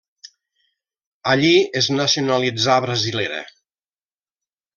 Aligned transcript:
Allí 1.33 1.51
es 1.81 1.89
nacionalitzà 1.99 2.79
brasilera. 2.87 3.45